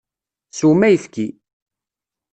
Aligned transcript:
Swem 0.57 0.81
ayefki! 0.87 1.25